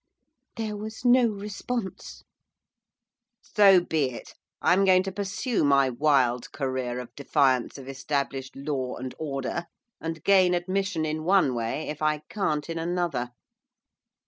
[0.55, 2.23] There was no response.
[3.39, 4.33] 'So be it!
[4.59, 9.67] I'm going to pursue my wild career of defiance of established law and order,
[9.99, 13.29] and gain admission in one way, if I can't in another.